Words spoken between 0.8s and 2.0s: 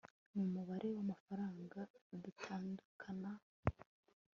w amafaranga